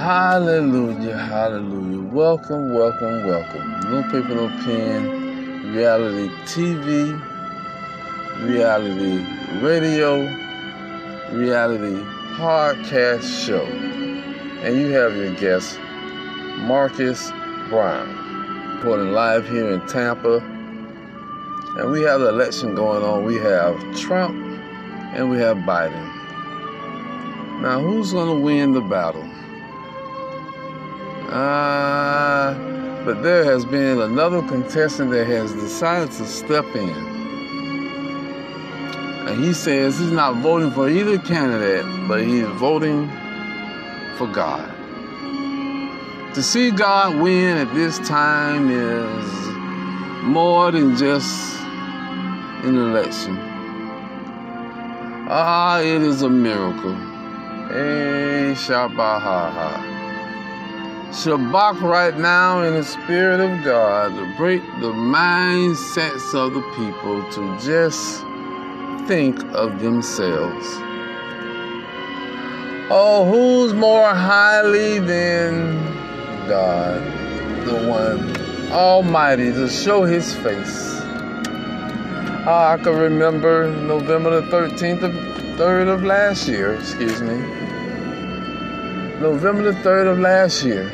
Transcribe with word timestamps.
Hallelujah, 0.00 1.14
hallelujah. 1.14 2.00
Welcome, 2.00 2.72
welcome, 2.72 3.26
welcome. 3.26 3.80
No 3.90 4.02
paper, 4.04 4.34
no 4.34 4.48
pen. 4.64 5.74
Reality 5.74 6.30
TV, 6.46 7.12
reality 8.38 9.22
radio, 9.60 10.22
reality 11.32 12.02
podcast 12.38 13.24
show. 13.46 13.62
And 14.64 14.80
you 14.80 14.88
have 14.92 15.14
your 15.16 15.34
guest, 15.34 15.78
Marcus 16.60 17.30
Brown, 17.68 18.76
reporting 18.76 19.12
live 19.12 19.46
here 19.46 19.70
in 19.70 19.86
Tampa. 19.86 20.38
And 21.76 21.90
we 21.90 22.00
have 22.04 22.20
the 22.20 22.28
election 22.30 22.74
going 22.74 23.02
on. 23.02 23.26
We 23.26 23.36
have 23.36 23.76
Trump 23.98 24.34
and 25.12 25.28
we 25.28 25.36
have 25.40 25.58
Biden. 25.58 26.06
Now, 27.60 27.82
who's 27.82 28.14
going 28.14 28.34
to 28.34 28.42
win 28.42 28.72
the 28.72 28.80
battle? 28.80 29.29
Uh, 31.30 32.54
but 33.04 33.22
there 33.22 33.44
has 33.44 33.64
been 33.64 34.00
another 34.00 34.42
contestant 34.42 35.12
that 35.12 35.26
has 35.28 35.52
decided 35.52 36.10
to 36.10 36.26
step 36.26 36.64
in. 36.74 36.90
And 39.28 39.44
he 39.44 39.52
says 39.52 39.96
he's 39.98 40.10
not 40.10 40.42
voting 40.42 40.72
for 40.72 40.88
either 40.88 41.18
candidate, 41.18 41.84
but 42.08 42.24
he's 42.24 42.46
voting 42.58 43.08
for 44.18 44.26
God. 44.26 44.74
To 46.34 46.42
see 46.42 46.72
God 46.72 47.20
win 47.20 47.58
at 47.58 47.72
this 47.74 47.98
time 48.00 48.68
is 48.68 50.24
more 50.24 50.72
than 50.72 50.96
just 50.96 51.60
an 52.64 52.76
election. 52.76 53.38
Ah, 55.28 55.80
it 55.80 56.02
is 56.02 56.22
a 56.22 56.28
miracle. 56.28 56.94
Hey, 57.68 58.52
Shabbat. 58.56 59.99
Shabbat 61.10 61.82
right 61.82 62.16
now 62.16 62.62
in 62.62 62.74
the 62.74 62.84
Spirit 62.84 63.40
of 63.40 63.64
God 63.64 64.14
to 64.14 64.36
break 64.36 64.62
the 64.78 64.92
mindsets 64.92 66.32
of 66.34 66.54
the 66.54 66.62
people 66.76 67.28
to 67.32 67.58
just 67.58 68.20
think 69.08 69.42
of 69.52 69.80
themselves. 69.80 70.66
Oh, 72.92 73.28
who's 73.28 73.74
more 73.74 74.14
highly 74.14 75.00
than 75.00 75.84
God, 76.46 77.02
the 77.66 77.88
one 77.88 78.70
Almighty, 78.70 79.52
to 79.52 79.68
show 79.68 80.04
His 80.04 80.32
face? 80.32 81.00
Oh, 82.46 82.68
I 82.72 82.78
can 82.80 82.96
remember 82.96 83.68
November 83.68 84.40
the 84.40 84.46
13th 84.46 85.02
of 85.02 85.12
3rd 85.58 85.88
of 85.88 86.04
last 86.04 86.46
year, 86.46 86.74
excuse 86.74 87.20
me. 87.20 87.59
November 89.20 89.70
the 89.70 89.78
3rd 89.80 90.12
of 90.12 90.18
last 90.18 90.64
year 90.64 90.90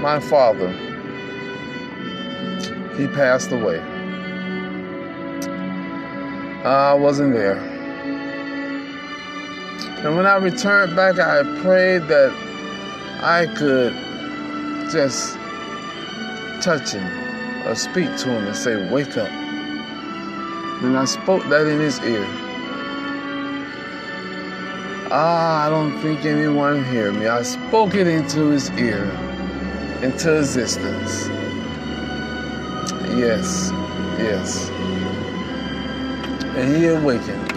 my 0.00 0.20
father, 0.20 0.70
he 2.96 3.06
passed 3.08 3.50
away. 3.50 3.78
I 6.64 6.94
wasn't 6.94 7.32
there. 7.32 7.56
And 10.04 10.16
when 10.16 10.26
I 10.26 10.36
returned 10.36 10.94
back, 10.94 11.18
I 11.18 11.42
prayed 11.62 12.02
that 12.08 12.30
I 13.22 13.46
could 13.56 13.92
just 14.92 15.34
touch 16.62 16.92
him 16.92 17.66
or 17.66 17.74
speak 17.74 18.14
to 18.18 18.28
him 18.28 18.46
and 18.46 18.54
say, 18.54 18.90
Wake 18.92 19.16
up. 19.16 19.28
And 20.82 20.96
I 20.96 21.06
spoke 21.06 21.42
that 21.48 21.66
in 21.66 21.80
his 21.80 21.98
ear. 22.00 22.26
Ah, 25.10 25.66
I 25.66 25.70
don't 25.70 25.98
think 26.00 26.26
anyone 26.26 26.84
heard 26.84 27.14
me. 27.14 27.26
I 27.26 27.42
spoke 27.42 27.94
it 27.94 28.06
into 28.06 28.48
his 28.48 28.70
ear 28.72 29.06
into 30.02 30.38
existence. 30.38 31.28
Yes, 33.16 33.70
yes. 34.18 34.68
And 36.56 36.76
he 36.76 36.86
awakened. 36.86 37.52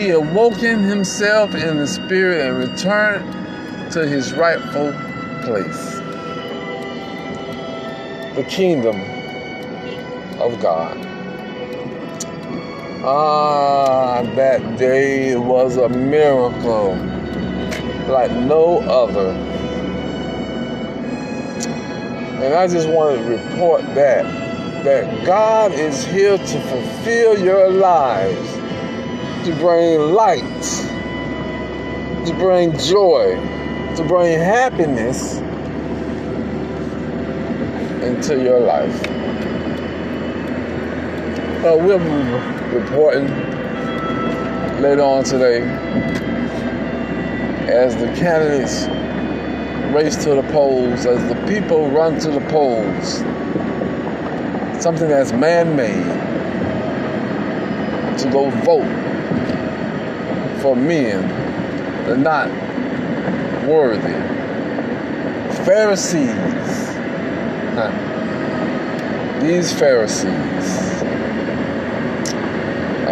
He 0.00 0.10
awoken 0.10 0.82
himself 0.82 1.54
in 1.54 1.76
the 1.76 1.86
spirit 1.86 2.48
and 2.48 2.58
returned 2.58 3.92
to 3.92 4.06
his 4.06 4.32
rightful 4.32 4.92
place. 5.42 5.96
The 8.34 8.44
kingdom 8.48 8.96
of 10.40 10.60
God. 10.60 11.13
Ah, 13.06 14.22
that 14.34 14.78
day 14.78 15.36
was 15.36 15.76
a 15.76 15.90
miracle 15.90 16.96
like 18.08 18.30
no 18.30 18.80
other. 18.80 19.32
And 22.42 22.54
I 22.54 22.66
just 22.66 22.88
want 22.88 23.18
to 23.18 23.24
report 23.24 23.82
that 23.94 24.24
that 24.84 25.26
God 25.26 25.72
is 25.72 26.06
here 26.06 26.38
to 26.38 26.60
fulfill 26.62 27.38
your 27.38 27.70
lives, 27.70 28.52
to 29.46 29.54
bring 29.56 30.00
light, 30.14 30.62
to 32.26 32.34
bring 32.38 32.72
joy, 32.78 33.34
to 33.96 34.04
bring 34.08 34.38
happiness 34.38 35.40
into 38.02 38.42
your 38.42 38.60
life. 38.60 39.53
Uh, 41.64 41.74
we'll 41.78 41.98
be 41.98 42.76
reporting 42.76 43.26
later 44.82 45.00
on 45.00 45.24
today 45.24 45.62
as 47.70 47.96
the 47.96 48.06
candidates 48.08 48.86
race 49.94 50.14
to 50.14 50.34
the 50.34 50.42
polls, 50.52 51.06
as 51.06 51.26
the 51.26 51.46
people 51.46 51.88
run 51.88 52.20
to 52.20 52.30
the 52.30 52.40
polls, 52.50 53.20
something 54.82 55.08
that's 55.08 55.32
man 55.32 55.74
made 55.74 56.04
to 58.18 58.30
go 58.30 58.50
vote 58.50 58.84
for 60.60 60.76
men 60.76 61.26
that 62.04 62.10
are 62.10 62.16
not 62.18 62.50
worthy. 63.66 64.12
Pharisees, 65.64 66.28
huh. 67.72 69.40
these 69.40 69.72
Pharisees. 69.72 71.03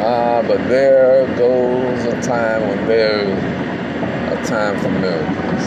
Ah, 0.04 0.42
but 0.42 0.58
there 0.68 1.24
goes 1.38 2.04
a 2.06 2.20
time 2.22 2.66
when 2.66 2.88
there 2.88 3.22
a 4.32 4.44
time 4.44 4.76
for 4.80 4.88
miracles. 4.88 5.64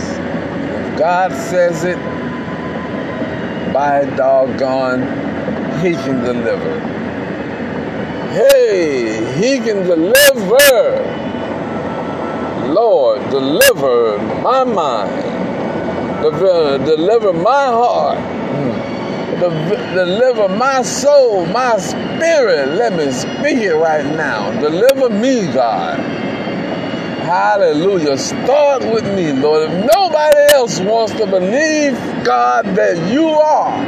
If 0.75 0.99
God 0.99 1.31
says 1.31 1.85
it, 1.85 1.97
by 3.71 4.03
doggone, 4.17 5.03
He 5.79 5.93
can 5.93 6.21
deliver. 6.21 6.79
Hey, 8.31 9.23
He 9.39 9.59
can 9.59 9.87
deliver. 9.87 11.15
Lord, 12.73 13.21
deliver 13.29 14.17
my 14.41 14.65
mind, 14.65 16.21
deliver 16.85 17.31
my 17.31 17.67
heart, 17.67 18.17
deliver 19.39 20.49
my 20.49 20.81
soul, 20.81 21.45
my 21.47 21.77
spirit. 21.77 22.69
Let 22.75 22.93
me 22.93 23.11
speak 23.11 23.57
it 23.57 23.75
right 23.75 24.05
now. 24.05 24.51
Deliver 24.61 25.09
me, 25.09 25.51
God. 25.53 25.99
Hallelujah. 27.25 28.17
Start 28.17 28.83
with 28.83 29.03
me, 29.15 29.33
Lord. 29.33 29.71
If 29.71 29.85
nobody 29.93 30.53
else 30.53 30.79
wants 30.79 31.13
to 31.13 31.25
believe, 31.25 31.93
God, 32.23 32.65
that 32.75 33.11
you 33.11 33.27
are 33.29 33.83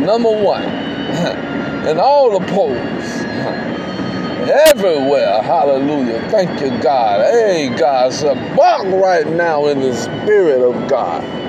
number 0.00 0.30
one 0.30 0.64
in 1.88 1.98
all 2.00 2.38
the 2.38 2.46
polls, 2.46 2.78
everywhere. 4.50 5.42
Hallelujah. 5.42 6.26
Thank 6.30 6.60
you, 6.60 6.70
God. 6.82 7.20
Hey, 7.32 7.68
God, 7.68 8.12
Shabbat 8.12 9.00
right 9.02 9.26
now 9.26 9.66
in 9.66 9.80
the 9.80 9.94
Spirit 9.94 10.62
of 10.62 10.88
God. 10.88 11.47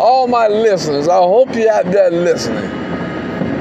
All 0.00 0.26
my 0.26 0.48
listeners, 0.48 1.08
I 1.08 1.18
hope 1.18 1.54
you're 1.54 1.70
out 1.70 1.84
there 1.84 2.10
listening. 2.10 2.70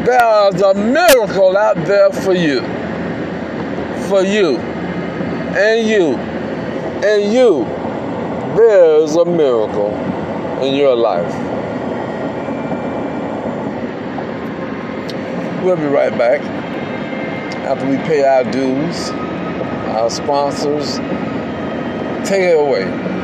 There's 0.06 0.62
a 0.62 0.74
miracle 0.74 1.57
out 1.57 1.75
there 1.86 2.09
for 2.12 2.33
you. 2.33 2.62
For 4.07 4.24
you 4.24 4.56
and 4.56 5.86
you 5.86 6.15
and 6.15 7.33
you, 7.33 7.65
there's 8.56 9.18
a 9.18 9.25
miracle 9.25 9.94
in 10.63 10.75
your 10.75 10.95
life. 10.95 11.33
We'll 15.62 15.75
be 15.75 15.88
right 15.88 16.18
back 16.18 16.39
after 17.68 17.86
we 17.86 17.97
pay 17.97 18.24
our 18.24 18.50
dues, 18.50 19.09
our 19.89 20.09
sponsors. 20.09 21.00
Take 22.25 22.44
it 22.44 22.57
away. 22.57 23.19